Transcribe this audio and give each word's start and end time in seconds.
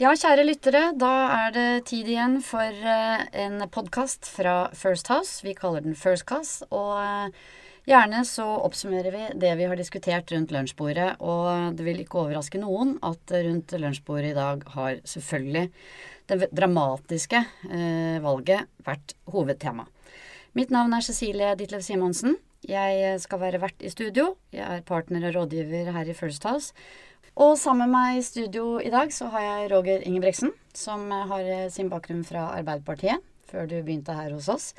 Ja, 0.00 0.14
kjære 0.16 0.46
lyttere, 0.46 0.80
da 0.96 1.08
er 1.28 1.50
det 1.52 1.64
tid 1.90 2.06
igjen 2.08 2.38
for 2.40 2.64
eh, 2.72 3.24
en 3.42 3.60
podkast 3.68 4.24
fra 4.32 4.70
First 4.72 5.10
House. 5.12 5.42
Vi 5.44 5.52
kaller 5.52 5.84
den 5.84 5.92
First 5.92 6.24
Cast. 6.24 6.62
Og 6.72 6.94
eh, 6.96 7.34
gjerne 7.84 8.22
så 8.24 8.46
oppsummerer 8.64 9.12
vi 9.12 9.26
det 9.42 9.50
vi 9.60 9.66
har 9.68 9.76
diskutert 9.76 10.32
rundt 10.32 10.54
lunsjbordet. 10.56 11.18
Og 11.20 11.76
det 11.76 11.84
vil 11.84 12.00
ikke 12.00 12.22
overraske 12.22 12.62
noen 12.62 12.94
at 13.04 13.36
rundt 13.44 13.76
lunsjbordet 13.76 14.30
i 14.30 14.38
dag 14.40 14.64
har 14.72 15.04
selvfølgelig 15.04 15.66
det 16.32 16.48
dramatiske 16.48 17.44
eh, 17.68 18.16
valget 18.24 18.72
vært 18.88 19.12
hovedtema. 19.36 19.84
Mitt 20.56 20.72
navn 20.72 20.96
er 20.96 21.04
Cecilie 21.04 21.52
Ditlev 21.60 21.84
Simonsen. 21.84 22.40
Jeg 22.68 23.20
skal 23.22 23.40
være 23.40 23.60
vert 23.62 23.80
i 23.80 23.88
studio. 23.88 24.34
Jeg 24.52 24.66
er 24.66 24.82
partner 24.84 25.24
og 25.30 25.34
rådgiver 25.38 25.92
her 25.94 26.08
i 26.08 26.16
First 26.16 26.44
House. 26.44 26.74
Og 27.40 27.54
sammen 27.56 27.88
med 27.88 27.94
meg 27.94 28.18
i 28.18 28.24
studio 28.26 28.74
i 28.82 28.90
dag 28.92 29.12
så 29.16 29.30
har 29.32 29.40
jeg 29.40 29.70
Roger 29.72 30.02
Ingebrigtsen, 30.04 30.52
som 30.76 31.08
har 31.10 31.70
sin 31.72 31.88
bakgrunn 31.88 32.20
fra 32.26 32.50
Arbeiderpartiet 32.58 33.24
før 33.48 33.64
du 33.70 33.78
begynte 33.80 34.12
her 34.12 34.34
hos 34.36 34.50
oss. 34.52 34.74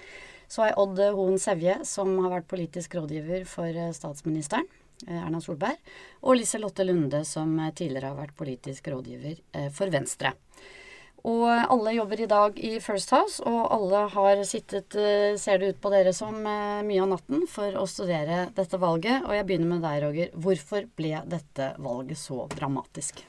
Så 0.51 0.61
har 0.61 0.71
jeg 0.71 0.77
Odd 0.83 1.01
Hoen 1.17 1.41
Sevje, 1.41 1.79
som 1.87 2.13
har 2.21 2.35
vært 2.35 2.51
politisk 2.51 2.93
rådgiver 2.99 3.47
for 3.49 3.81
statsministeren, 3.97 4.67
Erna 5.07 5.41
Solberg. 5.41 5.79
Og 6.21 6.37
Lise 6.37 6.61
Lotte 6.61 6.85
Lunde, 6.85 7.23
som 7.25 7.57
tidligere 7.73 8.11
har 8.11 8.19
vært 8.19 8.37
politisk 8.37 8.91
rådgiver 8.93 9.41
for 9.73 9.89
Venstre. 9.89 10.35
Og 11.27 11.45
alle 11.49 11.93
jobber 11.93 12.23
i 12.23 12.29
dag 12.29 12.57
i 12.57 12.71
First 12.81 13.11
House, 13.13 13.43
og 13.45 13.59
alle 13.75 14.07
har 14.09 14.41
sittet, 14.47 14.95
eh, 14.95 15.37
ser 15.37 15.59
det 15.59 15.67
ut 15.75 15.81
på 15.81 15.91
dere 15.93 16.13
som, 16.13 16.35
eh, 16.45 16.81
mye 16.81 17.01
av 17.03 17.09
natten 17.09 17.47
for 17.47 17.71
å 17.71 17.87
studere 17.87 18.51
dette 18.55 18.79
valget. 18.79 19.23
Og 19.23 19.29
jeg 19.29 19.45
begynner 19.45 19.67
med 19.67 19.81
deg, 19.81 20.01
Roger. 20.03 20.29
Hvorfor 20.33 20.89
ble 20.95 21.21
dette 21.27 21.75
valget 21.77 22.17
så 22.17 22.49
dramatisk? 22.49 23.21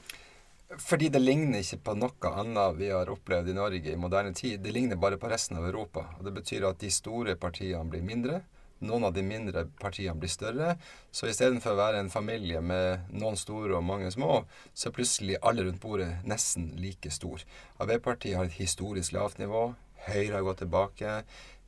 Fordi 0.77 1.11
det 1.11 1.21
ligner 1.21 1.59
ikke 1.59 1.83
på 1.83 1.95
noe 1.95 2.31
annet 2.33 2.77
vi 2.77 2.89
har 2.89 3.05
opplevd 3.05 3.49
i 3.49 3.53
Norge 3.53 3.91
i 3.91 3.95
moderne 3.95 4.33
tid. 4.33 4.63
Det 4.63 4.73
ligner 4.73 4.95
bare 4.95 5.17
på 5.17 5.29
resten 5.29 5.57
av 5.57 5.65
Europa. 5.65 6.07
Og 6.17 6.25
Det 6.25 6.33
betyr 6.33 6.67
at 6.67 6.79
de 6.79 6.89
store 6.89 7.35
partiene 7.35 7.87
blir 7.87 8.01
mindre, 8.01 8.41
noen 8.83 9.07
av 9.07 9.15
de 9.15 9.23
mindre 9.25 9.65
partiene 9.79 10.15
blir 10.19 10.31
større. 10.31 10.75
Så 11.11 11.29
istedenfor 11.29 11.73
å 11.73 11.79
være 11.79 12.03
en 12.03 12.11
familie 12.13 12.61
med 12.61 13.09
noen 13.15 13.39
store 13.39 13.77
og 13.77 13.85
mange 13.87 14.11
små, 14.13 14.43
så 14.73 14.89
er 14.89 14.97
plutselig 14.97 15.39
alle 15.41 15.65
rundt 15.67 15.81
bordet 15.83 16.11
nesten 16.29 16.71
like 16.79 17.11
stor. 17.13 17.43
Arbeiderpartiet 17.79 18.37
har 18.37 18.49
et 18.49 18.59
historisk 18.59 19.15
lavt 19.15 19.41
nivå. 19.41 19.71
Høyre 20.09 20.37
har 20.37 20.45
gått 20.45 20.63
tilbake. 20.65 21.17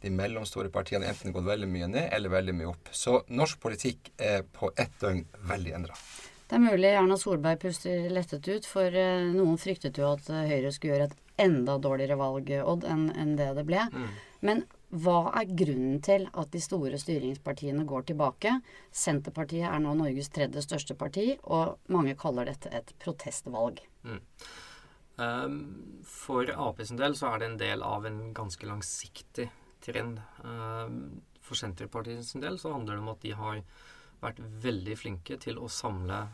De 0.03 0.11
mellomstore 0.13 0.69
partiene 0.73 1.08
har 1.08 1.16
enten 1.16 1.33
gått 1.33 1.47
veldig 1.47 1.71
mye 1.71 1.89
ned 1.89 2.09
eller 2.13 2.33
veldig 2.33 2.55
mye 2.59 2.71
opp. 2.73 2.91
Så 2.91 3.21
norsk 3.31 3.61
politikk 3.63 4.11
er 4.21 4.43
på 4.45 4.69
ett 4.77 4.93
døgn 5.02 5.23
veldig 5.49 5.75
endra. 5.80 5.99
Det 6.45 6.59
er 6.59 6.61
mulig 6.61 6.91
Erna 6.93 7.17
Solberg 7.17 7.58
puster 7.63 8.09
lettet 8.13 8.45
ut, 8.45 8.67
for 8.69 8.93
eh, 8.93 9.23
noen 9.33 9.58
fryktet 9.58 9.97
jo 9.97 10.11
at 10.11 10.27
Høyre 10.30 10.69
skulle 10.75 10.93
gjøre 10.93 11.08
et 11.09 11.21
enda 11.41 11.80
dårligere 11.81 12.17
valg, 12.19 12.52
Odd, 12.61 12.86
enn 12.86 13.33
det 13.39 13.49
det 13.58 13.66
ble. 13.67 13.81
Mm. 13.91 14.11
Men 14.45 14.61
hva 14.94 15.31
er 15.39 15.50
grunnen 15.50 15.97
til 16.05 16.28
at 16.38 16.52
de 16.53 16.61
store 16.61 17.00
styringspartiene 17.02 17.88
går 17.89 18.05
tilbake? 18.11 18.52
Senterpartiet 18.94 19.67
er 19.67 19.81
nå 19.81 19.95
Norges 19.97 20.30
tredje 20.33 20.61
største 20.64 20.95
parti, 20.97 21.33
og 21.44 21.80
mange 21.92 22.16
kaller 22.19 22.52
dette 22.52 22.69
et 22.69 22.94
protestvalg. 23.02 23.81
Mm. 24.05 24.22
Um, 25.16 25.59
for 26.03 26.50
Ap 26.52 26.81
sin 26.83 27.00
del 27.00 27.16
så 27.16 27.31
er 27.31 27.42
det 27.42 27.50
en 27.50 27.59
del 27.59 27.83
av 27.88 28.05
en 28.05 28.22
ganske 28.36 28.67
langsiktig 28.67 29.50
trend. 29.83 30.22
Um, 30.44 31.22
for 31.42 31.58
Senterpartiet 31.59 32.25
sin 32.27 32.44
del 32.44 32.59
så 32.61 32.73
handler 32.75 32.97
det 32.97 33.05
om 33.05 33.14
at 33.14 33.23
de 33.25 33.36
har 33.38 33.61
vært 34.22 34.42
veldig 34.64 34.97
flinke 34.99 35.39
til 35.42 35.59
å 35.61 35.72
samle 35.72 36.27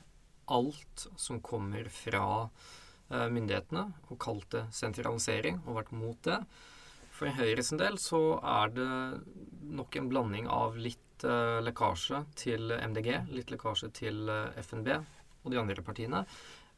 alt 0.52 1.08
som 1.20 1.40
kommer 1.44 1.88
fra 1.94 2.26
uh, 2.44 3.28
myndighetene, 3.32 3.88
og 4.10 4.22
kalt 4.22 4.50
det 4.54 4.68
sentralisering, 4.76 5.64
og 5.66 5.80
vært 5.80 5.96
mot 5.96 6.22
det. 6.28 6.42
For 7.22 7.30
Høyre 7.38 7.62
sin 7.62 7.78
del 7.78 8.00
så 8.02 8.40
er 8.42 8.72
det 8.74 8.86
nok 9.78 9.94
en 10.00 10.08
blanding 10.10 10.48
av 10.50 10.74
litt 10.82 11.22
uh, 11.22 11.60
lekkasje 11.62 12.24
til 12.34 12.72
MDG, 12.74 13.12
litt 13.30 13.52
lekkasje 13.54 13.92
til 13.94 14.24
eh, 14.26 14.58
FNB 14.58 14.90
og 14.96 15.54
de 15.54 15.60
andre 15.62 15.84
partiene, 15.86 16.24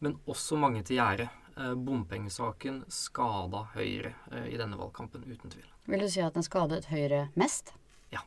men 0.04 0.18
også 0.28 0.60
mange 0.60 0.82
til 0.84 1.00
gjerdet. 1.00 1.30
Uh, 1.56 1.72
bompengesaken 1.80 2.82
skada 2.92 3.62
Høyre 3.72 4.12
i 4.50 4.60
denne 4.60 4.76
valgkampen, 4.76 5.24
uten 5.24 5.54
tvil. 5.54 5.72
Vil 5.88 6.04
du 6.04 6.10
si 6.12 6.20
at 6.26 6.36
den 6.36 6.44
skadet 6.44 6.90
Høyre 6.92 7.30
mest? 7.40 7.72
Ja. 8.12 8.26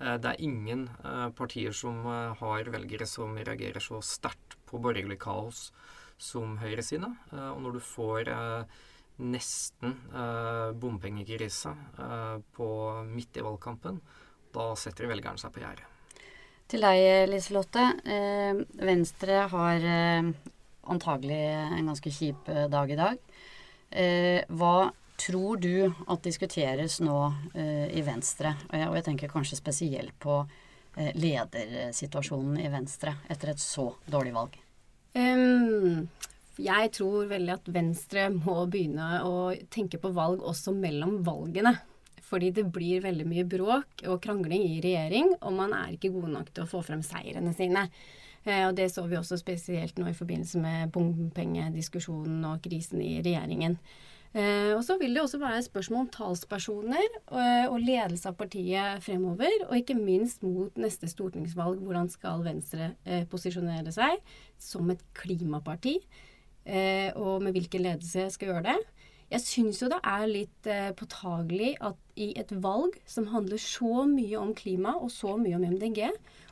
Det 0.00 0.32
er 0.32 0.42
ingen 0.42 0.88
partier 1.38 1.76
som 1.76 2.02
har 2.40 2.72
velgere 2.74 3.06
som 3.06 3.38
reagerer 3.38 3.84
så 3.84 4.02
sterkt 4.02 4.58
på 4.66 4.82
borgerlig 4.82 5.20
kaos 5.22 5.68
som 6.18 6.58
Høyre 6.58 6.82
sine. 6.82 7.12
Og 7.30 7.62
når 7.62 7.78
du 7.78 7.84
får 7.84 8.32
nesten 9.16 9.94
eh, 10.14 10.72
bompengekrise 10.76 11.72
eh, 11.98 12.38
på 12.56 12.68
midt 13.08 13.36
i 13.36 13.44
valgkampen. 13.44 14.00
Da 14.54 14.70
setter 14.78 15.08
velgeren 15.10 15.40
seg 15.40 15.52
på 15.54 15.62
gjerdet. 15.62 15.92
Til 16.66 16.82
deg, 16.82 17.28
Liselotte. 17.30 17.86
Eh, 18.02 18.60
Venstre 18.82 19.44
har 19.52 19.88
eh, 19.96 20.30
antagelig 20.90 21.42
en 21.54 21.92
ganske 21.92 22.12
kjip 22.12 22.50
dag 22.72 22.90
i 22.90 22.98
dag. 22.98 23.20
Eh, 23.90 24.42
hva 24.50 24.90
tror 25.16 25.60
du 25.62 25.86
at 25.86 26.26
diskuteres 26.26 26.98
nå 27.00 27.18
eh, 27.54 27.88
i 27.96 28.02
Venstre? 28.04 28.56
Og 28.68 28.76
jeg, 28.76 28.88
og 28.90 28.98
jeg, 28.98 29.08
tenker 29.10 29.32
kanskje 29.32 29.60
spesielt 29.60 30.16
på 30.20 30.44
ledersituasjonen 30.96 32.56
i 32.56 32.70
Venstre 32.72 33.12
etter 33.28 33.50
et 33.52 33.60
så 33.60 33.90
dårlig 34.08 34.30
valg. 34.32 34.54
Um, 35.12 36.06
jeg 36.62 36.92
tror 36.96 37.28
veldig 37.30 37.52
at 37.52 37.68
Venstre 37.72 38.28
må 38.32 38.62
begynne 38.72 39.20
å 39.26 39.50
tenke 39.72 40.00
på 40.00 40.12
valg 40.16 40.44
også 40.44 40.74
mellom 40.76 41.20
valgene. 41.26 41.76
Fordi 42.26 42.50
det 42.50 42.64
blir 42.74 43.04
veldig 43.04 43.26
mye 43.28 43.46
bråk 43.46 44.02
og 44.10 44.18
krangling 44.24 44.64
i 44.66 44.80
regjering, 44.82 45.36
og 45.38 45.52
man 45.54 45.74
er 45.76 45.94
ikke 45.94 46.10
gode 46.14 46.32
nok 46.32 46.50
til 46.50 46.64
å 46.64 46.70
få 46.70 46.80
frem 46.82 47.04
seirene 47.06 47.52
sine. 47.54 47.86
Eh, 48.46 48.64
og 48.66 48.74
det 48.78 48.88
så 48.94 49.04
vi 49.06 49.18
også 49.18 49.38
spesielt 49.38 49.98
nå 49.98 50.08
i 50.10 50.16
forbindelse 50.16 50.58
med 50.62 50.90
bompengediskusjonen 50.94 52.44
og 52.50 52.60
krisen 52.66 53.02
i 53.02 53.20
regjeringen. 53.20 53.78
Eh, 54.36 54.72
og 54.74 54.82
så 54.84 54.98
vil 55.00 55.14
det 55.16 55.22
også 55.22 55.38
være 55.40 55.62
spørsmål 55.64 56.02
om 56.02 56.12
talspersoner 56.12 57.06
og, 57.24 57.72
og 57.72 57.78
ledelse 57.80 58.28
av 58.28 58.36
partiet 58.38 59.02
fremover. 59.06 59.62
Og 59.70 59.78
ikke 59.78 59.96
minst 59.98 60.42
mot 60.44 60.74
neste 60.78 61.08
stortingsvalg. 61.10 61.80
Hvordan 61.82 62.10
skal 62.12 62.44
Venstre 62.46 62.92
eh, 63.06 63.24
posisjonere 63.30 63.94
seg 63.94 64.18
som 64.60 64.90
et 64.92 65.04
klimaparti? 65.16 66.00
Eh, 66.66 67.08
og 67.14 67.40
med 67.44 67.56
hvilken 67.56 67.86
ledelse 67.86 68.26
jeg 68.26 68.34
skal 68.34 68.52
gjøre 68.52 68.66
det. 68.68 68.76
Jeg 69.26 69.42
syns 69.42 69.80
jo 69.82 69.88
det 69.90 69.98
er 70.06 70.26
litt 70.30 70.68
eh, 70.70 70.90
påtagelig 70.94 71.72
at 71.84 71.98
i 72.14 72.30
et 72.38 72.52
valg 72.62 72.94
som 73.10 73.30
handler 73.32 73.58
så 73.60 74.04
mye 74.06 74.38
om 74.38 74.52
klima 74.54 74.94
og 75.00 75.10
så 75.14 75.34
mye 75.40 75.58
om 75.58 75.66
MDG, 75.66 76.04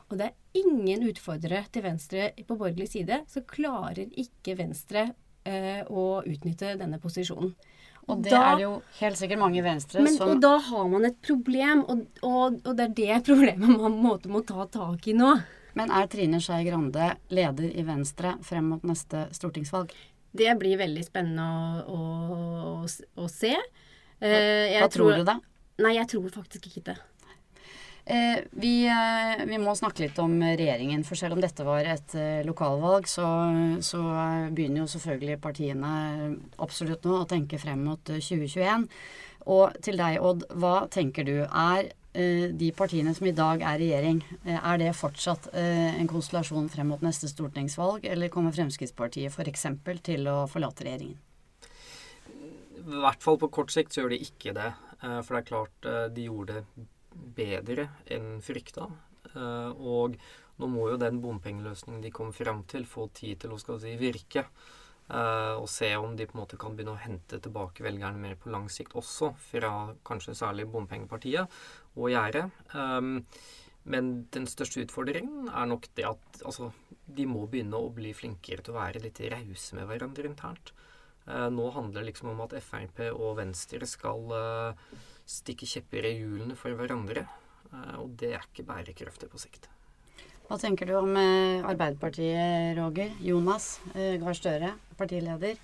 og 0.09 0.19
det 0.19 0.27
er 0.27 0.59
ingen 0.61 1.05
utfordrere 1.07 1.63
til 1.73 1.85
Venstre 1.85 2.27
på 2.45 2.57
borgerlig 2.57 2.89
side, 2.91 3.23
så 3.31 3.45
klarer 3.47 4.11
ikke 4.11 4.57
Venstre 4.59 5.07
eh, 5.47 5.81
å 5.87 6.21
utnytte 6.21 6.75
denne 6.81 6.99
posisjonen. 7.01 7.55
Og 8.05 8.21
det 8.21 8.35
da, 8.35 8.41
er 8.51 8.59
det 8.59 8.65
jo 8.67 8.73
helt 8.99 9.17
sikkert 9.17 9.41
mange 9.41 9.57
i 9.57 9.65
Venstre 9.65 10.03
men, 10.05 10.13
som 10.13 10.35
Og 10.35 10.41
da 10.43 10.59
har 10.61 10.89
man 10.91 11.07
et 11.07 11.15
problem, 11.25 11.81
og, 11.89 12.03
og, 12.21 12.59
og 12.61 12.73
det 12.77 12.89
er 12.89 12.97
det 12.99 13.21
problemet 13.31 13.79
man 13.79 13.97
må 14.03 14.43
ta 14.45 14.67
tak 14.71 15.07
i 15.09 15.15
nå. 15.17 15.31
Men 15.75 15.91
er 15.91 16.07
Trine 16.11 16.39
Skei 16.43 16.63
Grande 16.67 17.13
leder 17.35 17.67
i 17.67 17.83
Venstre 17.87 18.37
frem 18.45 18.69
mot 18.71 18.85
neste 18.87 19.27
stortingsvalg? 19.35 19.91
Det 20.35 20.51
blir 20.59 20.79
veldig 20.79 21.03
spennende 21.03 21.83
å, 21.91 21.97
å, 22.35 22.77
å 22.83 23.27
se. 23.31 23.53
Eh, 24.19 24.79
Hva 24.79 24.87
tror, 24.87 25.11
tror 25.11 25.19
du 25.19 25.27
da? 25.27 25.35
Nei, 25.83 25.97
jeg 25.97 26.09
tror 26.11 26.31
faktisk 26.31 26.69
ikke 26.71 26.85
det. 26.91 26.95
Eh, 28.05 28.43
vi, 28.53 28.85
eh, 28.85 29.43
vi, 29.49 29.57
må 29.57 29.73
snakke 29.75 30.03
litt 30.03 30.19
om 30.21 30.37
regjeringen. 30.43 31.03
For 31.07 31.19
selv 31.19 31.35
om 31.35 31.43
dette 31.43 31.65
var 31.67 31.87
et 31.89 32.15
eh, 32.19 32.43
lokalvalg, 32.47 33.09
så, 33.09 33.27
så, 33.83 34.01
begynner 34.55 34.83
jo 34.83 34.89
selvfølgelig 34.95 35.41
partiene 35.43 35.91
absolutt 36.61 37.07
nå 37.07 37.21
å 37.23 37.29
tenke 37.29 37.59
frem 37.59 37.83
mot 37.87 38.03
2021. 38.05 38.87
Og 39.51 39.75
til 39.83 39.99
deg, 39.99 40.21
Odd, 40.23 40.47
hva 40.55 40.77
tenker 40.93 41.27
du? 41.27 41.37
Er 41.45 41.89
Eh, 41.89 42.04
de 42.55 42.71
partiene 42.75 43.13
som 43.15 43.27
i 43.27 43.33
dag 43.35 43.61
er 43.61 43.79
regjering, 43.81 44.21
eh, 44.45 44.57
er 44.57 44.81
det 44.81 44.95
fortsatt 44.95 45.49
eh, 45.53 45.99
en 45.99 46.09
konstellasjon 46.09 46.69
frem 46.71 46.89
mot 46.93 47.03
neste 47.03 47.29
stortingsvalg, 47.31 48.05
eller 48.11 48.31
kommer 48.33 48.55
Fremskrittspartiet 48.55 49.33
f.eks. 49.33 49.67
til 50.05 50.29
å 50.31 50.37
forlate 50.51 50.87
regjeringen? 50.87 51.19
I 52.85 53.01
hvert 53.01 53.23
fall 53.23 53.39
på 53.41 53.49
kort 53.49 53.73
sikt 53.73 53.95
så 53.95 54.03
gjør 54.03 54.13
de 54.13 54.23
ikke 54.23 54.53
det. 54.53 54.71
For 55.01 55.33
det 55.33 55.39
er 55.39 55.47
klart 55.47 55.87
de 56.13 56.25
gjorde 56.27 56.59
det 56.59 56.85
bedre 57.35 57.87
enn 58.13 58.35
frykta. 58.45 58.85
Og 59.81 60.17
nå 60.61 60.69
må 60.69 60.89
jo 60.91 60.99
den 61.01 61.17
bompengeløsningen 61.23 62.03
de 62.03 62.11
kom 62.13 62.29
frem 62.35 62.61
til, 62.69 62.85
få 62.85 63.07
tid 63.15 63.41
til 63.41 63.55
å 63.55 63.59
skal 63.59 63.81
si, 63.81 63.95
virke. 63.97 64.45
Uh, 65.05 65.61
og 65.61 65.67
se 65.69 65.91
om 66.01 66.15
de 66.17 66.25
på 66.25 66.33
en 66.33 66.39
måte 66.41 66.57
kan 66.57 66.73
begynne 66.73 66.95
å 66.95 67.03
hente 67.03 67.37
tilbake 67.37 67.83
velgerne 67.85 68.17
mer 68.17 68.39
på 68.41 68.49
lang 68.49 68.65
sikt 68.73 68.95
også, 68.97 69.35
fra 69.51 69.69
kanskje 70.07 70.33
særlig 70.39 70.65
bompengepartiet 70.73 71.59
og 71.93 72.09
Gjerdet. 72.09 72.47
Um, 72.73 73.19
men 73.85 74.09
den 74.33 74.49
største 74.49 74.81
utfordringen 74.81 75.51
er 75.51 75.69
nok 75.69 75.85
det 75.93 76.07
at 76.09 76.41
altså, 76.41 76.71
de 77.05 77.27
må 77.29 77.43
begynne 77.45 77.77
å 77.77 77.91
bli 77.93 78.15
flinkere 78.17 78.65
til 78.65 78.73
å 78.73 78.79
være 78.79 79.03
litt 79.03 79.21
rause 79.29 79.77
med 79.77 79.85
hverandre 79.91 80.25
internt. 80.31 80.73
Uh, 81.29 81.51
nå 81.53 81.69
handler 81.77 82.01
det 82.01 82.09
liksom 82.09 82.33
om 82.33 82.41
at 82.47 82.57
Frp 82.65 83.05
og 83.11 83.37
Venstre 83.43 83.85
skal 83.89 84.33
uh, 84.33 84.97
stikke 85.29 85.69
kjepper 85.69 86.09
i 86.09 86.17
hjulene 86.17 86.57
for 86.57 86.73
hverandre. 86.73 87.27
Og 87.99 88.13
det 88.21 88.29
er 88.31 88.45
ikke 88.45 88.63
bærekraftig 88.63 89.27
på 89.27 89.39
sikt. 89.41 89.65
Hva 90.45 90.59
tenker 90.61 90.85
du 90.85 90.93
om 90.99 91.15
eh, 91.17 91.65
Arbeiderpartiet, 91.65 92.75
Roger? 92.77 93.15
Jonas 93.25 93.79
eh, 93.95 94.19
Gahr 94.21 94.37
Støre, 94.37 94.75
partileder. 94.99 95.57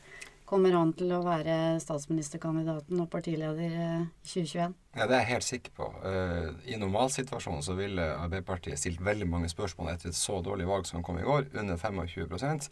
Kommer 0.50 0.74
han 0.76 0.90
til 0.98 1.14
å 1.16 1.22
være 1.24 1.78
statsministerkandidaten 1.80 3.00
og 3.00 3.06
partileder 3.14 3.76
eh, 3.78 4.02
i 4.02 4.26
2021? 4.26 4.74
Ja, 4.98 5.06
Det 5.06 5.16
er 5.16 5.22
jeg 5.22 5.30
helt 5.30 5.48
sikker 5.48 5.76
på. 5.78 5.92
Eh, 6.10 6.50
I 6.74 6.80
normalsituasjonen 6.82 7.62
så 7.64 7.78
ville 7.78 8.10
Arbeiderpartiet 8.24 8.82
stilt 8.82 9.06
veldig 9.06 9.30
mange 9.30 9.52
spørsmål 9.54 9.94
etter 9.94 10.10
et 10.10 10.18
så 10.18 10.42
dårlig 10.44 10.66
valg 10.72 10.90
som 10.90 11.06
kom 11.06 11.22
i 11.22 11.28
går, 11.30 11.52
under 11.54 11.78
25% 11.78 12.68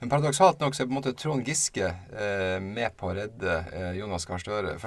Men 0.00 0.14
paradoksalt 0.14 0.64
nok 0.64 0.74
så 0.74 0.86
er 0.86 0.88
på 0.88 0.96
en 0.96 1.00
måte 1.02 1.14
Trond 1.20 1.44
Giske 1.44 1.92
med 2.64 2.96
på 2.96 3.12
å 3.12 3.16
redde 3.20 3.60
Jonas 4.00 4.24
Gahr 4.24 4.40
Støre. 4.40 4.78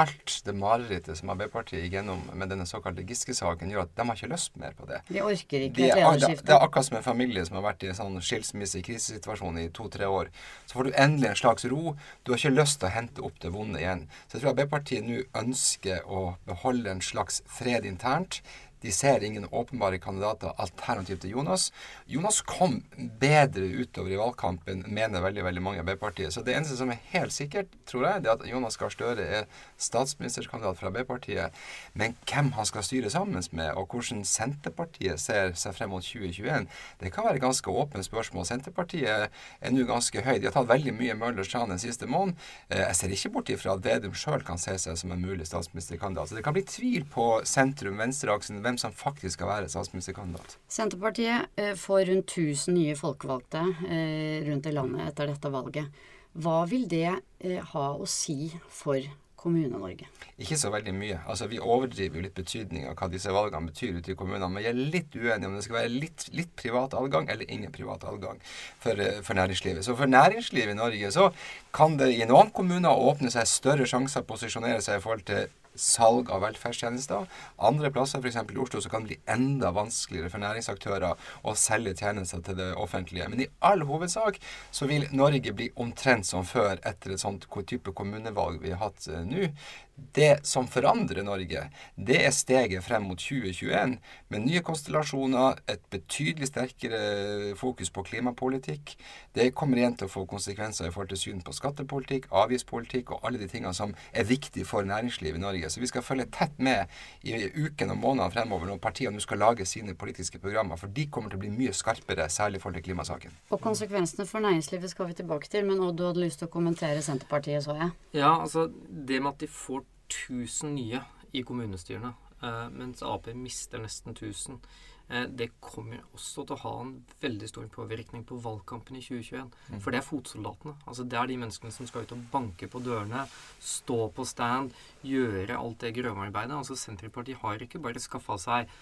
Alt 0.00 0.40
det 0.46 0.54
marerittet 0.58 1.18
som 1.18 1.30
Arbeiderpartiet 1.34 1.84
gikk 1.84 1.96
gjennom 1.98 2.22
med 2.34 2.50
denne 2.52 2.66
såkalte 2.66 3.04
Giske-saken, 3.06 3.70
gjør 3.72 3.84
at 3.86 3.92
de 3.96 4.06
har 4.08 4.18
ikke 4.18 4.30
lyst 4.32 4.56
mer 4.60 4.74
på 4.78 4.88
det. 4.90 5.00
De 5.08 5.22
orker 5.22 5.66
ikke 5.68 5.78
De 5.78 5.86
et 5.86 5.94
er, 5.94 6.02
lederskifte. 6.02 6.46
det 6.48 6.56
er 6.56 6.64
akkurat 6.66 6.88
som 6.88 6.98
en 6.98 7.06
familie 7.06 7.44
som 7.46 7.58
har 7.60 7.66
vært 7.68 7.84
i 7.86 7.90
en 7.92 7.98
sånn 7.98 8.18
skilsmisse, 8.24 8.82
krisesituasjon 8.86 9.60
i 9.62 9.68
to-tre 9.74 10.08
år. 10.10 10.32
Så 10.66 10.78
får 10.78 10.88
du 10.90 10.98
endelig 11.06 11.30
en 11.30 11.40
slags 11.42 11.68
ro. 11.70 11.94
Du 12.24 12.32
har 12.32 12.42
ikke 12.42 12.54
lyst 12.56 12.80
til 12.82 12.90
å 12.90 12.94
hente 12.96 13.24
opp 13.26 13.38
det 13.44 13.52
vonde 13.54 13.80
igjen. 13.82 14.06
Så 14.26 14.36
jeg 14.36 14.44
tror 14.44 14.52
Arbeiderpartiet 14.54 15.06
nå 15.08 15.22
ønsker 15.44 16.04
å 16.10 16.24
beholde 16.48 16.90
en 16.90 17.04
slags 17.04 17.42
fred 17.46 17.86
internt. 17.88 18.40
De 18.84 18.92
ser 18.92 19.24
ingen 19.24 19.46
åpenbare 19.50 19.98
kandidater 20.02 20.52
alternativ 20.60 21.22
til 21.22 21.32
Jonas. 21.38 21.70
Jonas 22.10 22.42
kom 22.44 22.82
bedre 23.20 23.64
utover 23.80 24.12
i 24.12 24.20
valgkampen, 24.20 24.84
mener 24.92 25.24
veldig 25.24 25.44
veldig 25.46 25.62
mange 25.64 25.80
i 25.80 25.84
Arbeiderpartiet. 25.84 26.34
Så 26.34 26.44
det 26.44 26.54
eneste 26.58 26.76
som 26.76 26.92
er 26.92 27.00
helt 27.14 27.32
sikkert, 27.32 27.72
tror 27.88 28.04
jeg, 28.10 28.24
det 28.24 28.30
er 28.30 28.36
at 28.36 28.46
Jonas 28.50 28.76
Gahr 28.80 28.92
Støre 28.92 29.24
er 29.40 29.48
statsministerkandidat 29.80 30.78
fra 30.78 30.90
Arbeiderpartiet. 30.90 31.56
Men 31.96 32.16
hvem 32.28 32.52
han 32.58 32.68
skal 32.68 32.84
styre 32.86 33.10
sammen 33.12 33.40
med, 33.56 33.70
og 33.74 33.88
hvordan 33.90 34.22
Senterpartiet 34.28 35.20
ser 35.22 35.54
seg 35.58 35.76
frem 35.76 35.92
mot 35.94 36.04
2021, 36.04 36.68
det 37.00 37.12
kan 37.14 37.26
være 37.26 37.40
ganske 37.42 37.70
åpne 37.70 38.04
spørsmål. 38.04 38.46
Senterpartiet 38.48 39.30
er 39.30 39.72
nå 39.74 39.86
ganske 39.88 40.22
høy. 40.24 40.36
De 40.38 40.48
har 40.50 40.56
tatt 40.58 40.68
veldig 40.70 40.94
mye 40.96 41.16
Møllers 41.18 41.50
tran 41.52 41.72
den 41.72 41.80
siste 41.82 42.06
måneden. 42.10 42.36
Eh, 42.68 42.84
Jeg 42.84 42.96
ser 42.98 43.14
ikke 43.16 43.32
bort 43.38 43.50
ifra 43.52 43.74
at 43.78 43.84
Vedum 43.84 44.14
sjøl 44.14 44.44
kan 44.44 44.60
se 44.60 44.76
seg 44.78 44.98
som 45.00 45.12
en 45.14 45.22
mulig 45.24 45.46
statsministerkandidat. 45.48 46.28
Så 46.28 46.36
det 46.38 46.44
kan 46.44 46.54
bli 46.56 46.64
tvil 46.68 47.06
på 47.10 47.40
sentrum-venstreaksen 47.48 48.60
hvem 48.74 48.82
som 48.82 48.94
faktisk 48.94 49.38
skal 49.38 49.50
være 49.50 49.72
statsministerkandidat. 49.72 50.58
Senterpartiet 50.68 51.50
eh, 51.56 51.74
får 51.78 52.08
rundt 52.10 52.38
1000 52.38 52.74
nye 52.74 52.96
folkevalgte 52.98 53.62
eh, 53.88 54.42
rundt 54.48 54.66
i 54.66 54.74
landet 54.74 55.10
etter 55.10 55.30
dette 55.30 55.52
valget. 55.52 56.00
Hva 56.34 56.64
vil 56.66 56.88
det 56.90 57.10
eh, 57.12 57.60
ha 57.62 57.92
å 57.94 58.08
si 58.10 58.50
for 58.68 58.98
Kommune-Norge? 59.44 60.08
Ikke 60.40 60.56
så 60.56 60.70
veldig 60.72 60.94
mye. 60.96 61.18
Altså, 61.28 61.46
Vi 61.52 61.60
overdriver 61.60 62.16
jo 62.16 62.24
litt 62.24 62.34
betydning 62.34 62.86
av 62.88 62.96
hva 62.96 63.10
disse 63.12 63.30
valgene 63.30 63.68
betyr 63.68 63.98
ute 64.00 64.14
i 64.14 64.16
kommunene. 64.18 64.48
Men 64.50 64.64
jeg 64.64 64.72
er 64.72 64.94
litt 64.96 65.14
uenig 65.14 65.50
om 65.50 65.58
det 65.58 65.66
skal 65.66 65.82
være 65.82 65.92
litt, 65.92 66.24
litt 66.34 66.54
privat 66.56 66.96
adgang 66.98 67.28
eller 67.30 67.50
ingen 67.52 67.72
privat 67.72 68.06
adgang 68.08 68.40
for, 68.80 68.98
for 69.22 69.38
næringslivet. 69.38 69.84
Så 69.84 69.94
for 70.00 70.10
næringslivet 70.10 70.74
i 70.74 70.80
Norge 70.80 71.12
så 71.14 71.28
kan 71.76 72.00
det 72.00 72.14
i 72.16 72.24
noen 72.26 72.50
kommuner 72.56 73.04
åpne 73.12 73.30
seg 73.30 73.46
større 73.50 73.86
sjanser 73.86 74.24
å 74.24 74.30
posisjonere 74.32 74.80
seg 74.82 74.98
i 74.98 75.04
forhold 75.04 75.28
til 75.28 75.52
salg 75.74 76.30
av 76.30 76.44
velferdstjenester. 76.44 77.28
Andre 77.68 77.90
plasser, 77.94 78.22
f.eks. 78.22 78.36
i 78.36 78.60
Oslo, 78.64 78.80
så 78.80 78.92
kan 78.92 79.04
det 79.04 79.14
bli 79.14 79.20
enda 79.34 79.72
vanskeligere 79.74 80.32
for 80.32 80.42
næringsaktører 80.44 81.14
å 81.44 81.56
selge 81.58 81.96
tjenester 81.98 82.42
til 82.44 82.58
det 82.60 82.70
offentlige. 82.80 83.28
Men 83.30 83.44
i 83.44 83.50
all 83.64 83.84
hovedsak 83.88 84.40
så 84.74 84.88
vil 84.90 85.08
Norge 85.12 85.54
bli 85.56 85.70
omtrent 85.80 86.28
som 86.28 86.46
før 86.46 86.78
etter 86.82 87.14
et 87.14 87.22
sånt 87.22 87.48
type 87.66 87.94
kommunevalg 87.96 88.62
vi 88.62 88.74
har 88.74 88.82
hatt 88.88 89.08
eh, 89.10 89.26
nå. 89.26 89.50
Det 89.94 90.40
som 90.42 90.66
forandrer 90.66 91.22
Norge, 91.22 91.60
det 91.94 92.16
er 92.26 92.32
steget 92.34 92.82
frem 92.82 93.04
mot 93.06 93.20
2021, 93.20 93.92
med 94.32 94.42
nye 94.42 94.62
konstellasjoner, 94.66 95.60
et 95.70 95.84
betydelig 95.90 96.48
sterkere 96.50 97.54
fokus 97.58 97.92
på 97.94 98.02
klimapolitikk. 98.08 98.96
Det 99.34 99.52
kommer 99.54 99.78
igjen 99.78 99.94
til 99.94 100.08
å 100.08 100.14
få 100.16 100.24
konsekvenser 100.26 100.88
i 100.88 100.94
forhold 100.94 101.12
til 101.12 101.20
syn 101.20 101.44
på 101.46 101.54
skattepolitikk, 101.54 102.26
avgiftspolitikk 102.34 103.14
og 103.14 103.22
alle 103.22 103.38
de 103.38 103.48
tingene 103.50 103.74
som 103.76 103.94
er 104.10 104.26
viktige 104.26 104.66
for 104.66 104.82
næringslivet 104.82 105.38
i 105.38 105.44
Norge. 105.46 105.63
Så 105.72 105.82
vi 105.82 105.88
skal 105.90 106.04
følge 106.04 106.26
tett 106.32 106.58
med 106.62 106.90
i 107.22 107.36
ukene 107.66 107.94
og 107.94 108.00
månedene 108.02 108.32
fremover 108.34 108.70
når 108.70 108.80
partiene 108.82 109.14
nå 109.16 109.22
skal 109.24 109.42
lage 109.42 109.66
sine 109.68 109.96
politiske 109.98 110.40
programmer, 110.42 110.80
for 110.80 110.92
de 110.94 111.06
kommer 111.12 111.32
til 111.32 111.40
å 111.40 111.44
bli 111.44 111.52
mye 111.54 111.74
skarpere, 111.76 112.28
særlig 112.32 112.60
i 112.60 112.64
forhold 112.64 112.80
til 112.80 112.86
klimasaken. 112.90 113.36
Og 113.54 113.62
konsekvensene 113.64 114.26
for 114.28 114.44
næringslivet 114.44 114.92
skal 114.92 115.10
vi 115.10 115.18
tilbake 115.20 115.50
til, 115.52 115.66
men 115.68 115.82
Odd, 115.84 115.98
du 115.98 116.06
hadde 116.08 116.24
lyst 116.24 116.42
til 116.42 116.50
å 116.50 116.54
kommentere 116.54 117.02
Senterpartiet, 117.04 117.64
så 117.66 117.76
jeg. 117.78 117.92
Ja, 118.16 118.34
altså 118.40 118.68
det 118.88 119.20
med 119.20 119.34
at 119.34 119.44
de 119.44 119.50
får 119.50 119.84
1000 120.08 120.74
nye 120.76 121.04
i 121.34 121.42
kommunestyrene, 121.46 122.14
eh, 122.42 122.66
mens 122.70 123.02
Ap 123.02 123.26
mister 123.34 123.82
nesten 123.82 124.14
1000, 124.14 124.60
eh, 124.60 124.93
det 125.08 125.50
kommer 125.60 126.00
også 126.16 126.46
til 126.46 126.56
å 126.56 126.62
ha 126.62 126.72
en 126.80 126.94
veldig 127.20 127.48
stor 127.50 127.66
påvirkning 127.72 128.22
på 128.24 128.38
valgkampen 128.40 128.96
i 128.96 129.02
2021. 129.04 129.50
For 129.84 129.92
det 129.92 130.00
er 130.00 130.06
fotsoldatene. 130.06 130.72
Altså 130.88 131.04
Det 131.04 131.18
er 131.20 131.28
de 131.28 131.36
menneskene 131.42 131.74
som 131.74 131.88
skal 131.90 132.06
ut 132.06 132.14
og 132.16 132.24
banke 132.32 132.68
på 132.72 132.80
dørene, 132.80 133.26
stå 133.60 133.98
på 134.16 134.24
stand, 134.24 134.72
gjøre 135.04 135.58
alt 135.60 135.84
det 135.84 135.92
grøvarbeidet. 135.98 136.56
Altså 136.56 136.78
Senterpartiet 136.80 137.42
har 137.44 137.60
ikke 137.60 137.82
bare 137.84 138.00
skaffa 138.00 138.38
seg 138.40 138.72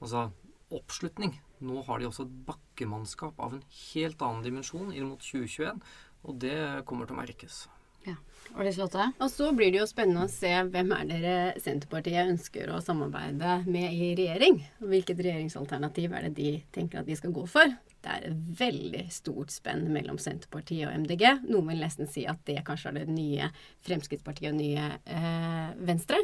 altså, 0.00 0.28
oppslutning. 0.70 1.38
Nå 1.64 1.82
har 1.88 2.00
de 2.00 2.08
også 2.10 2.28
et 2.28 2.38
bakkemannskap 2.48 3.40
av 3.40 3.56
en 3.56 3.66
helt 3.80 4.22
annen 4.24 4.44
dimensjon 4.46 4.92
inn 4.92 5.08
mot 5.10 5.20
2021, 5.24 5.80
og 6.28 6.40
det 6.44 6.56
kommer 6.88 7.08
til 7.08 7.16
å 7.16 7.22
merkes. 7.24 7.64
Ja. 8.06 8.16
Og 8.56 8.64
Liselotte? 8.66 9.10
Og 9.22 9.28
så 9.30 9.50
blir 9.54 9.70
det 9.70 9.78
jo 9.82 9.86
spennende 9.86 10.24
å 10.26 10.32
se 10.32 10.50
hvem 10.72 10.90
er 10.96 11.06
dere 11.06 11.34
Senterpartiet 11.62 12.32
ønsker 12.32 12.72
å 12.72 12.80
samarbeide 12.82 13.60
med 13.70 13.92
i 13.94 14.10
regjering. 14.18 14.58
Og 14.82 14.90
hvilket 14.90 15.22
regjeringsalternativ 15.22 16.16
er 16.16 16.26
det 16.26 16.32
de 16.38 16.54
tenker 16.74 17.02
at 17.02 17.08
de 17.08 17.18
skal 17.18 17.34
gå 17.36 17.44
for. 17.50 17.76
Det 18.00 18.10
er 18.10 18.26
et 18.30 18.44
veldig 18.58 19.04
stort 19.12 19.52
spenn 19.52 19.84
mellom 19.92 20.18
Senterpartiet 20.20 20.88
og 20.88 20.96
MDG. 21.04 21.26
Noen 21.50 21.70
vil 21.70 21.84
nesten 21.84 22.08
si 22.10 22.24
at 22.30 22.40
det 22.48 22.62
kanskje 22.66 22.94
er 22.94 22.98
det 23.02 23.12
nye 23.12 23.50
Fremskrittspartiet 23.86 24.50
og 24.54 24.58
nye 24.58 24.88
eh, 25.04 25.70
Venstre. 25.86 26.22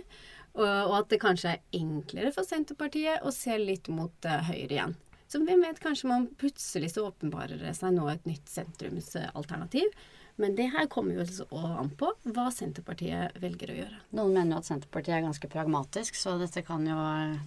Og, 0.56 0.64
og 0.64 0.94
at 1.02 1.10
det 1.12 1.20
kanskje 1.20 1.52
er 1.52 1.82
enklere 1.82 2.32
for 2.34 2.48
Senterpartiet 2.48 3.22
å 3.22 3.34
se 3.34 3.58
litt 3.60 3.92
mot 3.92 4.28
eh, 4.28 4.48
høyre 4.48 4.78
igjen. 4.78 4.96
Så 5.28 5.42
hvem 5.42 5.62
vet, 5.66 5.82
kanskje 5.82 6.08
man 6.08 6.28
plutselig 6.40 6.92
så 6.94 7.08
åpenbarer 7.08 7.60
det 7.60 7.74
seg 7.76 7.94
nå 7.96 8.06
et 8.08 8.28
nytt 8.28 8.48
sentrumsalternativ. 8.48 9.90
Men 10.36 10.52
det 10.56 10.66
her 10.74 10.88
kommer 10.92 11.16
jo 11.16 11.22
også 11.24 11.46
an 11.80 11.88
på 11.96 12.10
hva 12.36 12.50
Senterpartiet 12.52 13.38
velger 13.40 13.72
å 13.72 13.76
gjøre. 13.78 14.00
Noen 14.18 14.34
mener 14.34 14.56
jo 14.56 14.60
at 14.60 14.68
Senterpartiet 14.68 15.16
er 15.16 15.24
ganske 15.24 15.48
pragmatisk, 15.48 16.18
så 16.20 16.34
dette 16.40 16.60
kan 16.66 16.84
jo, 16.84 16.96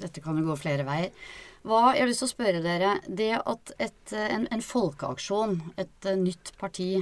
dette 0.02 0.24
kan 0.26 0.40
jo 0.40 0.48
gå 0.48 0.56
flere 0.58 0.86
veier. 0.88 1.14
Hva, 1.62 1.92
jeg 1.94 2.02
har 2.02 2.10
lyst 2.10 2.24
til 2.24 2.30
å 2.30 2.34
spørre 2.34 2.64
dere, 2.66 2.96
Det 3.06 3.34
at 3.38 3.74
et, 3.78 4.14
en, 4.16 4.48
en 4.50 4.64
folkeaksjon, 4.64 5.60
et 5.78 6.10
eh, 6.10 6.18
nytt 6.18 6.54
parti, 6.58 6.96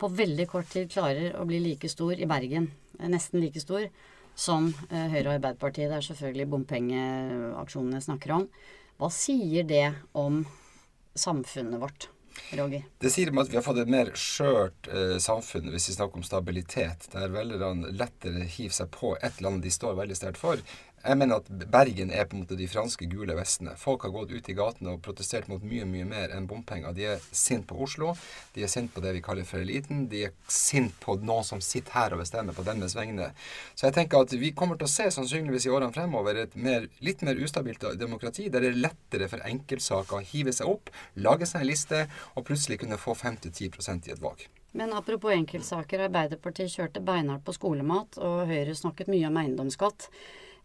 på 0.00 0.08
veldig 0.08 0.46
kort 0.48 0.70
tid 0.72 0.88
klarer 0.90 1.34
å 1.36 1.44
bli 1.46 1.60
like 1.60 1.88
stor 1.92 2.16
i 2.16 2.28
Bergen, 2.28 2.70
eh, 2.98 3.10
nesten 3.12 3.42
like 3.44 3.60
stor, 3.62 3.86
som 4.34 4.70
eh, 4.88 5.10
Høyre 5.12 5.28
og 5.28 5.34
Arbeiderpartiet, 5.36 5.90
det 5.92 5.98
er 6.00 6.06
selvfølgelig 6.08 6.48
bompengeaksjonene 6.54 8.00
snakker 8.02 8.34
om. 8.40 8.48
Hva 8.98 9.10
sier 9.14 9.68
det 9.68 9.86
om 10.16 10.42
samfunnet 11.14 11.82
vårt, 11.82 12.08
Roger? 12.58 12.84
Det 13.00 13.12
sier 13.12 13.32
meg 13.32 13.46
at 13.46 13.52
vi 13.52 13.58
har 13.58 13.66
fått 13.66 13.80
et 13.82 13.90
mer 13.90 14.12
skjørt 14.18 14.90
eh, 14.90 15.16
samfunn 15.22 15.70
hvis 15.72 15.90
vi 15.90 15.96
snakker 15.96 16.20
om 16.20 16.26
stabilitet, 16.26 17.08
der 17.14 17.32
velgerne 17.34 17.92
lettere 17.96 18.46
hiver 18.46 18.76
seg 18.82 18.92
på 18.94 19.16
et 19.20 19.42
land 19.44 19.64
de 19.64 19.72
står 19.74 19.98
veldig 19.98 20.18
sterkt 20.18 20.40
for. 20.40 20.62
Jeg 21.00 21.16
mener 21.16 21.38
at 21.40 21.46
Bergen 21.72 22.10
er 22.12 22.26
på 22.28 22.36
en 22.36 22.42
måte 22.42 22.56
de 22.60 22.66
franske 22.68 23.06
gule 23.08 23.32
vestene. 23.32 23.72
Folk 23.80 24.02
har 24.04 24.12
gått 24.12 24.34
ut 24.34 24.48
i 24.52 24.54
gatene 24.56 24.92
og 24.92 25.00
protestert 25.00 25.46
mot 25.48 25.62
mye 25.64 25.86
mye 25.88 26.04
mer 26.04 26.34
enn 26.36 26.44
bompenger. 26.48 26.92
De 26.92 27.06
er 27.14 27.22
sint 27.32 27.64
på 27.70 27.78
Oslo, 27.86 28.10
de 28.52 28.66
er 28.66 28.68
sint 28.68 28.92
på 28.92 29.00
det 29.00 29.14
vi 29.16 29.22
kaller 29.24 29.48
for 29.48 29.64
eliten, 29.64 30.02
de 30.12 30.26
er 30.28 30.34
sint 30.44 30.92
på 31.00 31.16
noen 31.24 31.46
som 31.46 31.62
sitter 31.64 31.96
her 31.96 32.16
og 32.16 32.20
bestemmer 32.20 32.56
på 32.56 32.66
deres 32.68 32.96
vegne. 32.98 33.30
Så 33.72 33.88
jeg 33.88 33.96
tenker 33.96 34.26
at 34.26 34.34
vi 34.42 34.52
kommer 34.52 34.76
til 34.76 34.90
å 34.90 34.92
se 34.92 35.08
sannsynligvis 35.16 35.70
i 35.70 35.72
årene 35.72 35.96
fremover 35.96 36.42
et 36.42 36.58
mer, 36.60 36.84
litt 37.00 37.24
mer 37.24 37.40
ustabilt 37.40 37.88
demokrati, 37.96 38.50
der 38.52 38.66
det 38.66 38.74
er 38.74 38.82
lettere 38.84 39.30
for 39.32 39.48
enkeltsaker 39.48 40.20
å 40.20 40.28
hive 40.34 40.52
seg 40.52 40.68
opp, 40.68 40.92
lage 41.16 41.48
seg 41.48 41.64
en 41.64 41.70
liste 41.70 42.02
og 42.34 42.46
plutselig 42.48 42.80
kunne 42.82 42.98
få 43.00 43.14
5-10% 43.18 44.08
i 44.08 44.14
et 44.14 44.22
valg. 44.22 44.46
Men 44.72 44.92
apropos 44.94 45.34
enkeltsaker. 45.34 46.06
Arbeiderpartiet 46.06 46.70
kjørte 46.70 47.02
beinhardt 47.02 47.44
på 47.46 47.54
skolemat, 47.56 48.20
og 48.22 48.46
Høyre 48.50 48.76
snakket 48.78 49.10
mye 49.10 49.26
om 49.26 49.40
eiendomsskatt. 49.40 50.10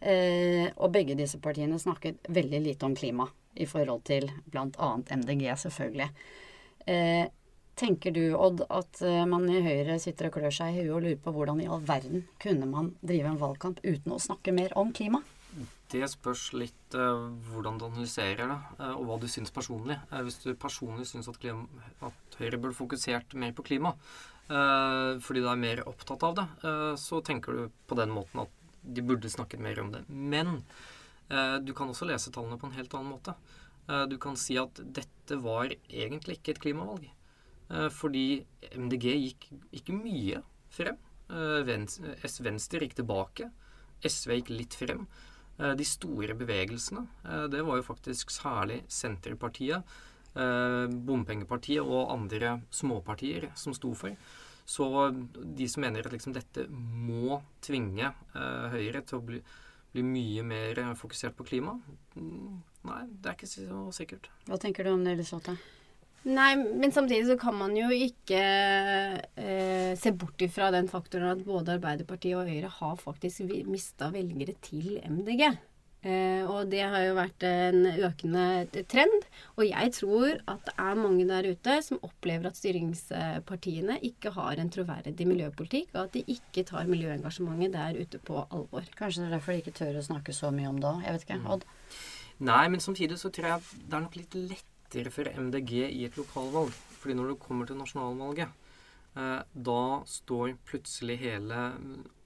Eh, 0.00 0.68
og 0.76 0.92
begge 0.94 1.16
disse 1.18 1.40
partiene 1.42 1.78
snakket 1.80 2.28
veldig 2.28 2.60
lite 2.62 2.86
om 2.86 2.94
klima, 2.96 3.26
i 3.56 3.66
forhold 3.66 4.04
til 4.06 4.28
bl.a. 4.52 4.92
MDG, 5.16 5.48
selvfølgelig. 5.64 6.08
Eh, 6.86 7.24
tenker 7.76 8.14
du, 8.14 8.22
Odd, 8.36 8.62
at 8.70 9.00
eh, 9.02 9.24
man 9.28 9.48
i 9.50 9.62
Høyre 9.64 9.98
sitter 10.02 10.28
og 10.28 10.36
klør 10.36 10.54
seg 10.54 10.76
i 10.76 10.84
huet 10.84 10.92
og 10.92 11.02
lurer 11.06 11.22
på 11.24 11.32
hvordan 11.34 11.64
i 11.64 11.70
all 11.70 11.82
verden 11.88 12.26
kunne 12.42 12.68
man 12.70 12.94
drive 13.02 13.32
en 13.32 13.40
valgkamp 13.40 13.82
uten 13.82 14.14
å 14.14 14.22
snakke 14.22 14.54
mer 14.54 14.76
om 14.78 14.92
klima? 14.96 15.24
Det 15.92 16.02
spørs 16.10 16.48
litt 16.58 16.96
uh, 16.98 17.28
hvordan 17.50 17.78
du 17.78 17.86
analyserer 17.86 18.50
det, 18.50 18.56
uh, 18.80 18.94
og 18.96 19.04
hva 19.08 19.18
du 19.22 19.28
syns 19.30 19.54
personlig. 19.54 19.98
Uh, 20.10 20.20
hvis 20.26 20.40
du 20.42 20.50
personlig 20.58 21.06
syns 21.08 21.30
at, 21.30 21.46
at, 22.08 22.38
Høyre 22.40 22.58
burde 22.60 22.76
fokusert 22.76 23.36
mer 23.38 23.54
på 23.56 23.64
klima, 23.64 23.94
fordi 24.46 25.40
du 25.42 25.46
er 25.50 25.58
mer 25.58 25.80
opptatt 25.90 26.22
av 26.22 26.34
det, 26.36 26.42
så 27.02 27.18
tenker 27.24 27.56
du 27.56 27.78
på 27.90 27.96
den 27.98 28.12
måten 28.14 28.44
at 28.44 28.52
de 28.84 29.02
burde 29.02 29.30
snakket 29.32 29.58
mer 29.64 29.80
om 29.82 29.88
det. 29.90 30.04
Men 30.06 30.60
du 31.66 31.72
kan 31.74 31.90
også 31.90 32.06
lese 32.06 32.30
tallene 32.30 32.58
på 32.60 32.68
en 32.68 32.76
helt 32.76 32.94
annen 32.94 33.10
måte. 33.10 33.34
du 34.06 34.14
kan 34.22 34.38
si 34.38 34.54
at 34.60 34.78
dette 34.78 35.40
var 35.42 35.72
egentlig 35.88 36.36
ikke 36.38 36.54
et 36.54 36.62
klimavalg. 36.62 37.08
fordi 37.90 38.44
MDG 38.76 39.08
gikk 39.16 39.48
ikke 39.80 39.98
mye 39.98 40.44
frem. 40.70 41.00
Venstre 41.66 42.84
gikk 42.84 43.00
tilbake. 43.00 43.50
SV 44.04 44.38
gikk 44.38 44.54
litt 44.54 44.78
frem. 44.78 45.08
Eh, 45.58 45.72
de 45.72 45.84
store 45.84 46.34
bevegelsene, 46.36 47.06
eh, 47.24 47.44
det 47.52 47.62
var 47.64 47.76
jo 47.80 47.86
faktisk 47.86 48.30
særlig 48.30 48.82
Senterpartiet, 48.88 49.82
eh, 50.34 50.86
Bompengepartiet 50.86 51.80
og 51.80 52.12
andre 52.12 52.60
småpartier 52.70 53.50
som 53.56 53.74
sto 53.74 53.94
for. 53.94 54.16
Så 54.66 54.84
de 55.56 55.68
som 55.68 55.80
mener 55.80 56.00
at 56.00 56.12
liksom 56.12 56.34
dette 56.34 56.66
må 56.68 57.40
tvinge 57.62 58.12
Høyre 58.34 59.00
til 59.06 59.18
å 59.20 59.22
bli, 59.22 59.40
bli 59.92 60.02
mye 60.02 60.42
mer 60.42 60.74
fokusert 60.98 61.36
på 61.36 61.46
klima, 61.46 61.80
mm, 62.16 62.62
nei, 62.84 63.06
det 63.06 63.30
er 63.30 63.36
ikke 63.36 63.46
så 63.46 63.92
sikkert. 63.94 64.26
Hva 64.44 64.58
tenker 64.58 64.82
du 64.82 64.90
om 64.90 65.04
det, 65.04 65.12
Elisabeth? 65.12 65.56
Nei, 66.26 66.56
men 66.58 66.90
samtidig 66.90 67.28
så 67.28 67.36
kan 67.38 67.54
man 67.54 67.76
jo 67.78 67.86
ikke 67.94 68.40
eh, 69.38 69.92
se 69.94 70.10
bort 70.18 70.42
ifra 70.42 70.72
den 70.74 70.88
faktoren 70.90 71.30
at 71.30 71.44
både 71.46 71.76
Arbeiderpartiet 71.76 72.34
og 72.34 72.50
Høyre 72.50 72.72
har 72.80 72.98
faktisk 72.98 73.46
mista 73.70 74.08
velgere 74.14 74.56
til 74.66 74.96
MDG. 75.06 75.44
Eh, 76.06 76.42
og 76.46 76.68
det 76.70 76.82
har 76.82 77.02
jo 77.02 77.14
vært 77.16 77.46
en 77.46 77.86
økende 78.08 78.82
trend. 78.90 79.26
Og 79.54 79.64
jeg 79.68 79.94
tror 79.96 80.36
at 80.50 80.66
det 80.66 80.76
er 80.82 81.00
mange 81.00 81.26
der 81.30 81.48
ute 81.50 81.78
som 81.86 82.02
opplever 82.06 82.50
at 82.50 82.58
styringspartiene 82.58 83.98
ikke 84.10 84.34
har 84.34 84.58
en 84.58 84.70
troverdig 84.74 85.30
miljøpolitikk, 85.30 85.94
og 85.94 86.04
at 86.08 86.18
de 86.18 86.26
ikke 86.36 86.66
tar 86.68 86.90
miljøengasjementet 86.90 87.78
der 87.78 88.02
ute 88.02 88.22
på 88.22 88.42
alvor. 88.50 88.86
Kanskje 88.98 89.24
det 89.24 89.30
er 89.30 89.36
derfor 89.38 89.54
de 89.54 89.64
ikke 89.64 89.78
tør 89.78 89.98
å 89.98 90.06
snakke 90.10 90.34
så 90.36 90.50
mye 90.54 90.70
om 90.74 90.82
det 90.82 90.90
òg. 90.90 91.04
Jeg 91.06 91.16
vet 91.16 91.28
ikke. 91.28 91.42
Mm. 91.42 91.50
Odd? 91.54 91.68
Nei, 92.46 92.64
men 92.68 92.82
samtidig 92.82 93.18
så 93.22 93.30
tror 93.32 93.54
jeg 93.54 93.84
det 93.86 93.94
er 93.94 94.10
nok 94.10 94.18
litt 94.18 94.42
lett 94.46 94.72
lettere 94.96 95.12
for 95.12 95.28
MDG 95.28 95.72
i 95.90 96.04
et 96.06 96.16
lokalvalg. 96.16 96.72
Fordi 96.72 97.14
når 97.14 97.28
du 97.28 97.36
kommer 97.36 97.66
til 97.66 97.76
nasjonalvalget, 97.76 98.48
eh, 99.16 99.42
da 99.54 100.02
står 100.04 100.56
plutselig 100.64 101.18
hele 101.18 101.74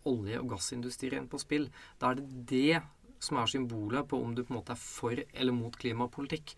olje- 0.07 0.41
og 0.41 0.49
gassindustrien 0.49 1.29
på 1.29 1.39
spill. 1.39 1.69
Da 1.99 2.11
er 2.11 2.15
det 2.15 2.47
det 2.47 2.83
som 3.21 3.37
er 3.37 3.47
symbolet 3.47 4.09
på 4.09 4.23
om 4.23 4.35
du 4.35 4.45
på 4.45 4.55
en 4.55 4.61
måte 4.61 4.73
er 4.73 4.81
for 4.81 5.15
eller 5.35 5.53
mot 5.53 5.77
klimapolitikk. 5.77 6.55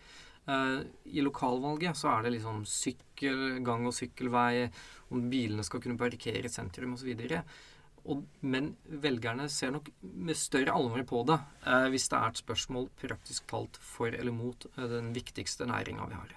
Uh, 0.47 0.83
I 1.05 1.21
lokalvalget 1.23 1.95
så 1.95 2.09
er 2.09 2.23
det 2.23 2.33
liksom 2.33 2.65
sykkel, 2.65 3.63
gang- 3.63 3.85
og 3.87 3.93
sykkelvei, 3.93 4.69
om 5.11 5.29
bilene 5.29 5.63
skal 5.63 5.79
kunne 5.79 5.97
parkere 5.97 6.45
i 6.45 6.51
sentrum 6.51 6.93
osv. 6.93 7.13
Og, 8.03 8.23
men 8.41 8.73
velgerne 9.03 9.47
ser 9.51 9.71
nok 9.71 9.89
med 10.01 10.35
større 10.35 10.75
alvor 10.75 11.03
på 11.07 11.21
det 11.29 11.37
eh, 11.63 11.89
hvis 11.93 12.09
det 12.11 12.19
er 12.19 12.33
et 12.33 12.41
spørsmål 12.41 12.89
praktisk 12.99 13.45
talt 13.47 13.79
for 13.79 14.11
eller 14.11 14.35
mot 14.35 14.67
eh, 14.73 14.87
den 14.91 15.13
viktigste 15.15 15.67
næringa 15.69 16.07
vi 16.09 16.17
har. 16.19 16.33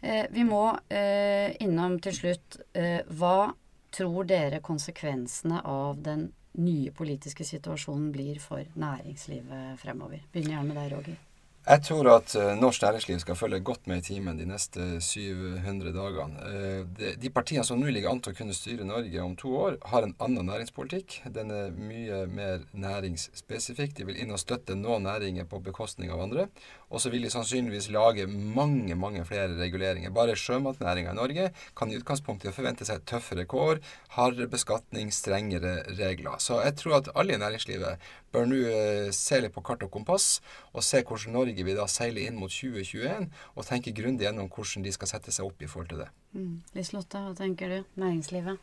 Eh, 0.00 0.26
vi 0.30 0.44
må 0.44 0.64
eh, 0.92 1.56
innom 1.64 1.96
til 2.04 2.12
slutt 2.18 2.58
eh, 2.76 3.00
Hva 3.08 3.54
tror 3.96 4.28
dere 4.28 4.60
konsekvensene 4.60 5.62
av 5.64 6.02
den 6.04 6.28
nye 6.60 6.92
politiske 6.92 7.44
situasjonen 7.48 8.10
blir 8.12 8.40
for 8.42 8.64
næringslivet 8.76 9.80
fremover? 9.80 10.20
Begynner 10.32 10.58
gjerne 10.58 10.68
med 10.68 10.78
deg, 10.82 10.92
Roger. 10.92 11.22
Jeg 11.66 11.82
tror 11.82 12.08
at 12.12 12.34
uh, 12.38 12.52
norsk 12.54 12.84
næringsliv 12.84 13.18
skal 13.24 13.38
følge 13.38 13.58
godt 13.66 13.88
med 13.90 13.98
i 13.98 14.06
timen 14.06 14.38
de 14.38 14.46
neste 14.46 15.00
700 15.02 15.90
dagene. 15.96 16.52
De, 16.98 17.14
de, 17.18 17.30
partiene 17.34 17.64
som 17.66 17.80
nå 17.82 17.90
ligger 17.90 18.12
an 18.12 18.20
til 18.22 18.34
å 18.34 18.38
kunne 18.38 18.54
styre 18.54 18.86
Norge 18.86 19.24
om 19.24 19.34
to 19.38 19.50
år, 19.58 19.78
har 19.90 20.06
en 20.06 20.14
annen 20.22 20.46
næringspolitikk. 20.46 21.20
Den 21.34 21.50
er 21.50 21.74
mye 21.74 22.20
mer 22.30 22.62
næringsspesifikk. 22.70 23.96
De 23.98 24.06
vil 24.06 24.20
inn 24.22 24.30
og 24.30 24.38
støtte 24.38 24.78
noen 24.78 25.08
næringer 25.08 25.48
på 25.50 25.58
bekostning 25.66 26.14
av 26.14 26.22
andre. 26.28 26.46
Og 26.86 27.02
så 27.02 27.10
vil 27.10 27.26
de 27.26 27.32
sannsynligvis 27.34 27.88
lage 27.90 28.28
mange, 28.30 28.94
mange 28.94 29.24
flere 29.26 29.58
reguleringer. 29.58 30.14
Bare 30.14 30.38
sjømatnæringa 30.38 31.16
i 31.16 31.18
Norge 31.18 31.48
kan 31.76 31.90
i 31.90 31.98
utgangspunktet 31.98 32.54
forvente 32.54 32.86
seg 32.86 33.02
tøffere 33.10 33.46
kår, 33.50 33.82
hardere 34.14 34.46
beskatning, 34.52 35.10
strengere 35.10 35.80
regler. 35.98 36.38
Så 36.38 36.60
jeg 36.62 36.78
tror 36.78 37.00
at 37.00 37.10
alle 37.18 37.34
i 37.34 37.42
næringslivet 37.42 38.06
bør 38.36 38.46
nå 38.52 38.62
uh, 38.68 39.10
se 39.16 39.40
litt 39.40 39.56
på 39.56 39.64
kart 39.66 39.82
og 39.88 39.92
kompass, 39.96 40.42
og 40.76 40.84
se 40.84 41.00
hvordan 41.02 41.32
Norge 41.32 41.56
Norge 41.56 41.64
vil 41.64 41.78
da 41.78 41.88
seile 41.88 42.26
inn 42.26 42.36
mot 42.36 42.52
2021 42.52 43.28
og 43.56 43.66
tenke 43.66 43.94
grundig 43.96 44.26
gjennom 44.26 44.50
hvordan 44.52 44.84
de 44.84 44.94
skal 44.94 45.14
sette 45.14 45.32
seg 45.32 45.46
opp 45.48 45.62
i 45.62 45.68
forhold 45.70 45.92
til 45.92 46.02
det. 46.04 46.08
Mm. 46.36 46.56
Liselotte, 46.76 47.22
hva 47.22 47.36
tenker 47.38 47.72
du? 47.72 47.78
Næringslivet? 48.02 48.58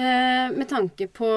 Eh, 0.00 0.48
med 0.54 0.68
tanke 0.70 1.08
på 1.10 1.28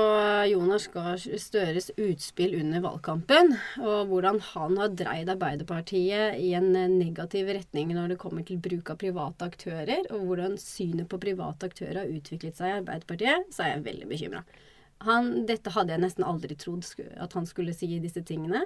Jonas 0.47 0.85
Gahr 0.93 1.17
Støres 1.17 1.89
utspill 1.97 2.53
under 2.61 2.83
valgkampen, 2.85 3.55
og 3.81 4.11
hvordan 4.11 4.37
han 4.53 4.77
har 4.77 4.93
dreid 4.93 5.31
Arbeiderpartiet 5.33 6.37
i 6.39 6.53
en 6.57 6.69
negativ 6.71 7.49
retning 7.49 7.93
når 7.93 8.13
det 8.13 8.21
kommer 8.21 8.45
til 8.45 8.61
bruk 8.61 8.93
av 8.93 9.01
private 9.01 9.49
aktører, 9.49 10.05
og 10.13 10.29
hvordan 10.29 10.59
synet 10.61 11.09
på 11.09 11.21
private 11.21 11.69
aktører 11.69 12.03
har 12.03 12.13
utviklet 12.13 12.57
seg 12.57 12.71
i 12.71 12.77
Arbeiderpartiet, 12.81 13.49
så 13.53 13.65
er 13.65 13.75
jeg 13.75 13.87
veldig 13.89 14.11
bekymra. 14.13 14.45
Dette 15.01 15.73
hadde 15.75 15.95
jeg 15.95 16.03
nesten 16.03 16.25
aldri 16.27 16.55
trodd 16.59 16.85
at 17.19 17.33
han 17.33 17.47
skulle 17.49 17.73
si 17.75 17.89
disse 17.99 18.23
tingene. 18.23 18.65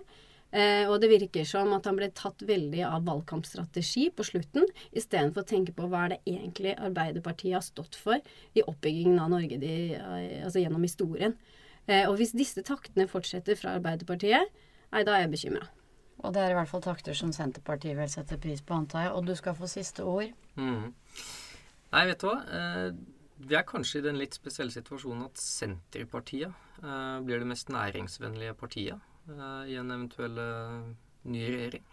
Eh, 0.55 0.87
og 0.87 1.01
det 1.03 1.09
virker 1.11 1.43
som 1.47 1.73
at 1.75 1.87
han 1.89 1.97
ble 1.97 2.07
tatt 2.15 2.43
veldig 2.47 2.85
av 2.87 3.03
valgkampstrategi 3.07 4.05
på 4.15 4.23
slutten, 4.23 4.63
istedenfor 4.95 5.43
å 5.43 5.49
tenke 5.49 5.73
på 5.75 5.89
hva 5.91 6.05
er 6.05 6.13
det 6.13 6.19
egentlig 6.23 6.77
Arbeiderpartiet 6.77 7.57
har 7.57 7.65
stått 7.65 7.97
for 7.99 8.21
i 8.55 8.63
oppbyggingen 8.63 9.19
av 9.19 9.33
Norge 9.33 9.57
de, 9.59 9.73
eh, 9.97 10.45
altså 10.45 10.63
gjennom 10.63 10.85
historien. 10.87 11.35
Eh, 11.87 12.05
og 12.07 12.15
hvis 12.21 12.35
disse 12.35 12.63
taktene 12.63 13.09
fortsetter 13.11 13.59
fra 13.59 13.75
Arbeiderpartiet, 13.75 14.47
nei, 14.93 15.03
da 15.03 15.17
er 15.17 15.25
jeg 15.25 15.33
bekymra. 15.35 15.67
Og 16.23 16.33
det 16.33 16.41
er 16.41 16.53
i 16.53 16.57
hvert 16.57 16.71
fall 16.71 16.81
takter 16.81 17.17
som 17.17 17.33
Senterpartiet 17.35 17.97
vil 17.97 18.09
sette 18.09 18.39
pris 18.41 18.63
på, 18.63 18.73
antar 18.73 19.05
jeg. 19.05 19.13
Og 19.19 19.27
du 19.27 19.35
skal 19.37 19.55
få 19.57 19.67
siste 19.69 20.05
ord. 20.07 20.31
Mm. 20.57 20.95
Nei, 21.93 22.05
vet 22.09 22.23
du 22.23 22.27
hva. 22.29 22.39
Eh, 22.47 22.87
vi 23.37 23.57
er 23.57 23.67
kanskje 23.67 24.01
i 24.01 24.07
den 24.07 24.17
litt 24.19 24.37
spesielle 24.37 24.73
situasjonen 24.73 25.27
at 25.27 25.41
Senterpartiet 25.41 26.49
eh, 26.81 27.19
blir 27.25 27.43
det 27.43 27.49
mest 27.49 27.69
næringsvennlige 27.73 28.55
partiet 28.57 29.13
i 29.27 29.75
en 29.75 29.91
eventuell 29.91 30.39
eh, 30.39 30.87
ny 31.27 31.43
regjering. 31.51 31.85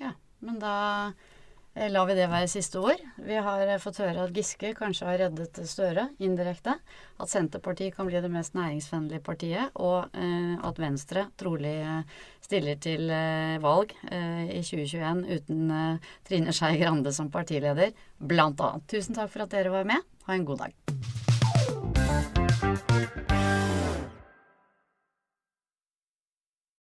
Ja, 0.00 0.14
men 0.40 0.58
da 0.62 0.74
eh, 1.10 1.30
lar 1.74 2.06
vi 2.06 2.16
det 2.16 2.28
være 2.28 2.50
siste 2.50 2.80
ord. 2.82 3.00
Vi 3.24 3.38
har 3.40 3.64
eh, 3.64 3.80
fått 3.80 4.02
høre 4.02 4.26
at 4.26 4.34
Giske 4.36 4.74
kanskje 4.76 5.08
har 5.08 5.20
reddet 5.24 5.62
Støre 5.68 6.08
indirekte. 6.22 6.74
At 7.22 7.32
Senterpartiet 7.32 7.96
kan 7.96 8.08
bli 8.08 8.20
det 8.20 8.30
mest 8.32 8.56
næringsvennlige 8.58 9.24
partiet. 9.24 9.72
Og 9.80 10.12
eh, 10.12 10.54
at 10.60 10.82
Venstre 10.82 11.26
trolig 11.40 11.74
stiller 12.44 12.76
til 12.82 13.08
eh, 13.08 13.56
valg 13.62 13.96
eh, 14.10 14.52
i 14.58 14.60
2021 14.60 15.24
uten 15.32 15.74
Trine 16.28 16.52
Skei 16.52 16.76
Grande 16.82 17.14
som 17.16 17.32
partileder, 17.32 17.96
blant 18.20 18.60
annet. 18.60 18.88
Tusen 18.92 19.16
takk 19.16 19.32
for 19.32 19.46
at 19.46 19.56
dere 19.56 19.72
var 19.72 19.88
med. 19.88 20.08
Ha 20.28 20.36
en 20.36 20.48
god 20.48 20.66
dag. 20.66 21.21